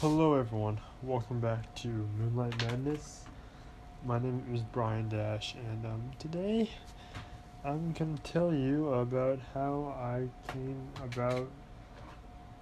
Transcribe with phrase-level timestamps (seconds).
[0.00, 0.78] Hello, everyone.
[1.02, 3.24] Welcome back to Moonlight Madness.
[4.04, 6.68] My name is Brian Dash, and um, today
[7.64, 11.48] I'm going to tell you about how I came about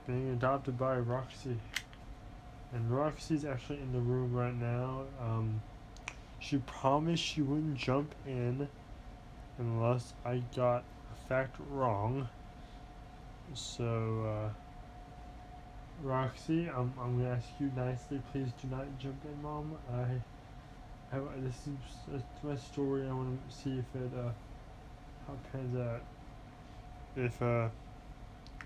[0.07, 1.57] being adopted by Roxy.
[2.73, 5.03] And Roxy's actually in the room right now.
[5.21, 5.61] Um,
[6.39, 8.69] she promised she wouldn't jump in
[9.59, 12.29] unless I got a fact wrong.
[13.55, 14.64] So, uh,
[16.05, 19.73] Roxy, I'm, I'm gonna ask you nicely, please do not jump in, Mom.
[19.91, 21.55] I, I this
[22.15, 23.09] is my story.
[23.09, 24.31] I want to see if it uh
[25.27, 26.03] how it pans out.
[27.17, 27.69] If uh,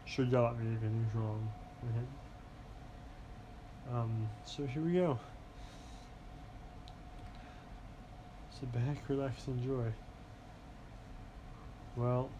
[0.05, 1.49] she'll yell at me if anything's wrong.
[1.85, 2.07] Okay.
[3.97, 4.29] Um.
[4.45, 5.21] So here we go.
[8.59, 9.93] Sit back, relax, enjoy.
[11.97, 12.31] Well,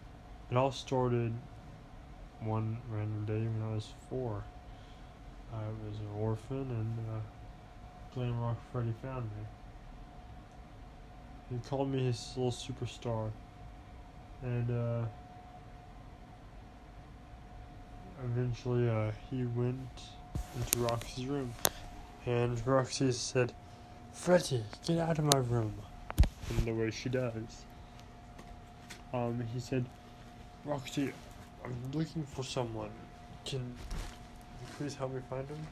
[0.51, 1.31] it all started
[2.41, 4.43] one random day when I was four.
[5.53, 7.19] I was an orphan, and uh,
[8.13, 9.45] Glam Rock Freddy found me.
[11.49, 13.31] He called me his little superstar,
[14.43, 15.05] and uh,
[18.23, 19.79] eventually uh, he went
[20.55, 21.53] into Roxy's room,
[22.25, 23.53] and Roxy said,
[24.13, 25.73] "Freddy, get out of my room,"
[26.51, 27.65] in the way she does.
[29.11, 29.85] Um, he said,
[30.63, 31.11] "Roxy,
[31.65, 32.91] I'm looking for someone.
[33.45, 33.75] Can
[34.77, 35.67] please help me find him?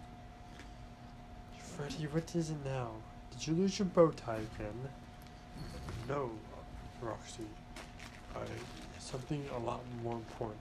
[1.60, 2.90] Freddy, what is it now?
[3.32, 4.90] Did you lose your bow tie again?
[6.08, 6.32] No,
[7.02, 7.44] Roxy.
[8.36, 8.40] I
[9.00, 10.60] something a lot more important.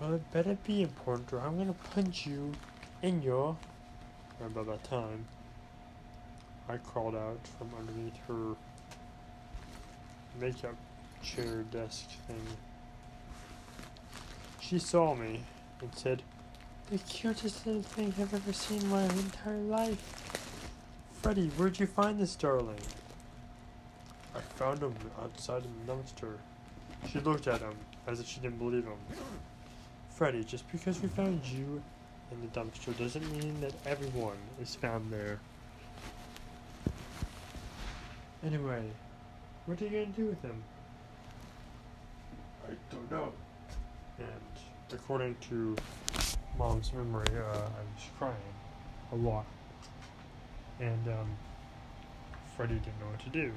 [0.00, 2.52] Well, it better be important, or I'm gonna punch you
[3.02, 3.56] in your.
[4.54, 5.24] By that time,
[6.68, 8.56] I crawled out from underneath her
[10.38, 10.74] makeup
[11.22, 12.46] chair desk thing.
[14.60, 15.44] She saw me
[15.80, 16.22] and said,
[16.90, 20.38] the cutest little thing I've ever seen in my entire life.
[21.22, 22.80] Freddy, where'd you find this darling?
[24.34, 26.34] I found him outside in the dumpster.
[27.10, 27.74] She looked at him
[28.06, 28.98] as if she didn't believe him.
[30.10, 31.82] Freddy, just because we found you
[32.30, 35.38] in the dumpster doesn't mean that everyone is found there.
[38.44, 38.84] Anyway,
[39.64, 40.62] what are you gonna do with him?
[42.68, 43.32] I don't know.
[44.18, 45.76] And according to
[46.58, 48.34] mom's memory, uh, I was crying
[49.12, 49.46] a lot.
[50.80, 51.30] And um,
[52.56, 53.52] Freddy didn't know what to do.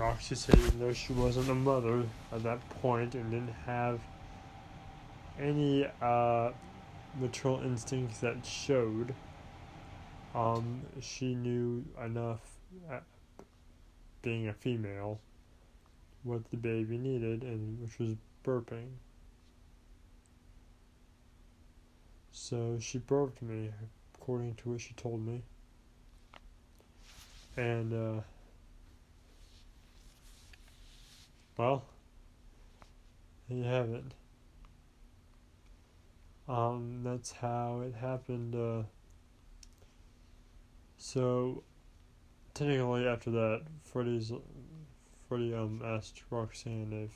[0.00, 4.00] Roxy said even though she wasn't a mother at that point and didn't have
[5.40, 6.50] any uh,
[7.18, 9.14] maternal instincts that showed,
[10.34, 12.40] um, she knew enough,
[12.90, 12.98] uh,
[14.22, 15.18] being a female,
[16.24, 18.88] what the baby needed, and which was burping.
[22.48, 23.72] So she birthed me,
[24.14, 25.42] according to what she told me.
[27.56, 28.20] And, uh,
[31.56, 31.82] well,
[33.48, 34.04] there you have it.
[36.48, 38.54] Um, that's how it happened.
[38.54, 38.84] Uh,
[40.98, 41.64] so,
[42.54, 44.30] technically, after that, Freddy's
[45.28, 47.10] Freddy um asked Roxanne if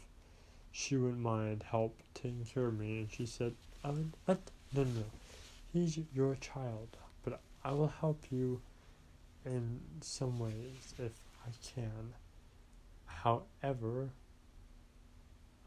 [0.72, 3.54] she wouldn't mind help taking care of me, and she said,
[3.84, 4.40] "I mean, what?
[4.72, 5.04] No, no, no.
[5.72, 8.60] He's your child, but I will help you
[9.44, 11.12] in some ways if
[11.44, 12.14] I can.
[13.04, 14.10] However,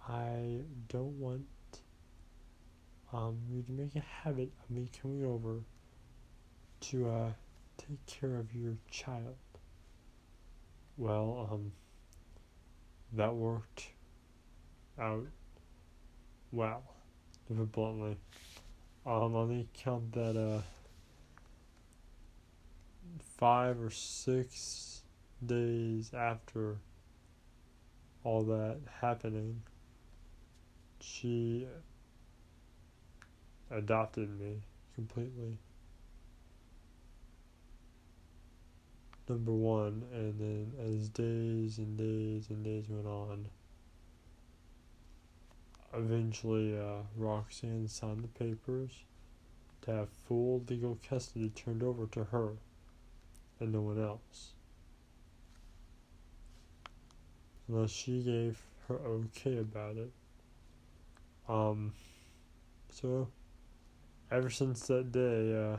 [0.08, 1.46] I don't want
[3.12, 5.60] um, you to make a habit of me coming over
[6.82, 7.30] to uh,
[7.78, 9.36] take care of your child.
[10.98, 11.74] Well, um,
[13.12, 13.90] that worked
[14.98, 15.28] out
[16.54, 16.84] well,
[17.48, 18.18] to put bluntly.
[19.06, 20.62] Um, let me count that, uh,
[23.38, 25.04] five or six
[25.46, 26.78] days after
[28.24, 29.62] all that happening,
[31.02, 31.68] she
[33.70, 34.62] adopted me
[34.96, 35.58] completely.
[39.28, 43.48] Number one, and then as days and days and days went on,
[45.96, 49.04] Eventually, uh, Roxanne signed the papers
[49.84, 52.54] to have full legal custody turned over to her
[53.60, 54.54] and no one else.
[57.68, 60.12] Unless she gave her okay about it.
[61.48, 61.94] Um,
[62.90, 63.28] so,
[64.32, 65.78] ever since that day, uh,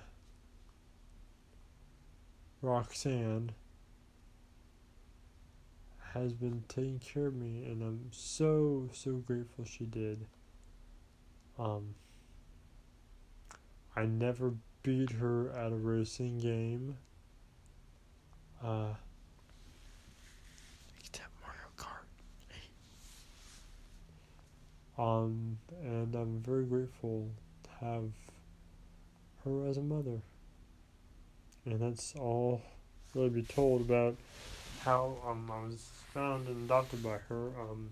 [2.63, 3.53] Roxanne
[6.15, 10.27] has been taking care of me, and I'm so so grateful she did.
[11.59, 11.95] Um,
[13.97, 16.97] I never beat her at a racing game.
[18.63, 18.95] Uh,
[21.13, 22.07] get Mario Kart.
[24.97, 27.29] Um, and I'm very grateful
[27.65, 28.11] to have
[29.45, 30.21] her as a mother.
[31.67, 32.63] And that's all
[33.15, 34.17] really be told about
[34.85, 37.47] how um, I was found and adopted by her.
[37.59, 37.91] Um,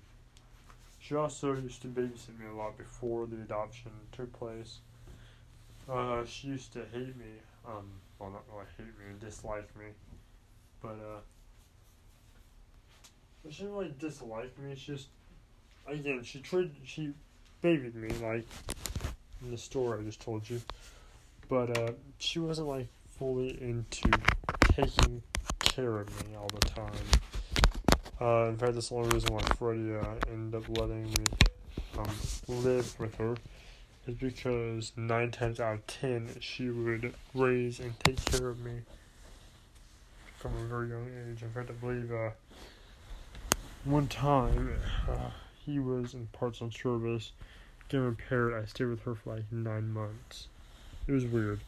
[1.00, 4.78] she also used to babysit me a lot before the adoption took place.
[5.88, 7.32] Uh, she used to hate me.
[7.66, 9.86] Um, well, not really hate me, dislike me.
[10.82, 11.20] But, uh,
[13.50, 14.74] she didn't really dislike me.
[14.76, 15.08] She just,
[15.86, 17.12] again, she tried, she
[17.62, 18.46] babied me, like,
[19.42, 20.60] in the story I just told you.
[21.48, 22.88] But, uh, she wasn't, like,
[23.18, 24.10] fully into
[24.74, 25.22] taking
[25.74, 26.92] care of me all the time.
[28.20, 29.94] Uh, in fact, that's the only reason why Freddy
[30.30, 31.24] ended up letting me
[31.98, 32.10] um,
[32.48, 33.34] live with her
[34.06, 38.80] is because nine times out of ten she would raise and take care of me
[40.36, 41.42] from a very young age.
[41.42, 42.30] In fact, I believe uh,
[43.84, 44.74] one time
[45.08, 45.30] uh,
[45.64, 47.32] he was in parts on service,
[47.88, 48.54] getting repaired.
[48.54, 50.48] I stayed with her for like nine months.
[51.06, 51.60] It was weird,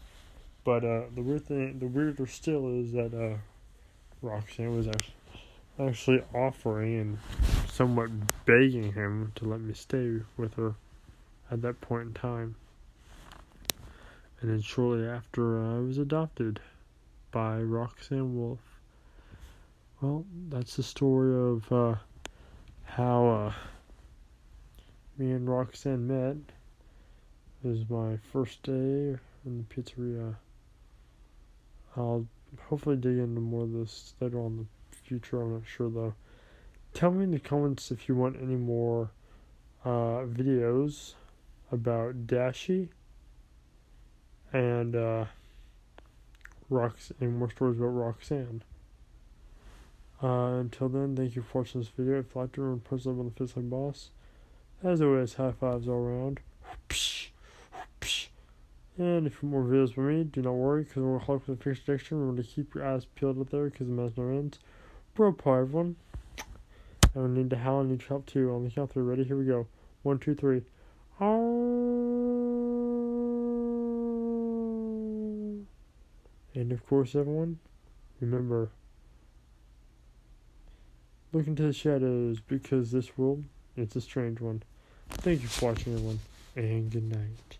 [0.65, 3.39] but uh, the weird thing, the weirder still is that uh,
[4.25, 4.89] Roxanne was
[5.79, 7.19] actually offering and
[7.69, 8.11] somewhat
[8.47, 10.75] begging him to let me stay with her
[11.51, 12.57] at that point in time.
[14.41, 16.61] And then shortly after, uh, I was adopted
[17.33, 18.61] by Roxanne Wolf.
[20.01, 21.97] Well, that's the story of uh,
[22.85, 23.53] how uh,
[25.19, 26.37] me and Roxanne met.
[27.63, 30.37] It was my first day in the pizzeria.
[31.97, 32.27] I'll
[32.69, 34.57] hopefully dig into more of this later on
[34.91, 35.43] the future.
[35.43, 36.15] I'm not sure though.
[36.93, 39.11] Tell me in the comments if you want any more
[39.85, 41.15] uh, videos
[41.73, 42.89] about Dashi
[44.53, 45.25] and uh,
[46.71, 48.63] Rox and more stories about Roxanne.
[50.23, 52.21] Uh, until then, thank you for watching this video.
[52.21, 54.11] If you liked it, remember post up on the Fist Like Boss.
[54.83, 56.41] As always, high fives all around.
[58.97, 61.59] And if you want more videos from me, do not worry, because we're help with
[61.59, 62.21] the fixed addiction.
[62.21, 64.61] Remember to keep your eyes peeled out there, because the mess never ends.
[65.15, 65.97] Bro, pie, everyone.
[67.17, 68.53] I will need to howl and need to help too.
[68.53, 69.03] On the count three.
[69.03, 69.25] Ready?
[69.25, 69.67] Here we go.
[70.03, 70.63] One, two, three.
[76.55, 77.59] And of course, everyone,
[78.21, 78.71] remember
[81.33, 83.45] look into the shadows because this world
[83.77, 84.63] it's a strange one.
[85.11, 86.21] Thank you for watching, everyone,
[86.55, 87.59] and good night.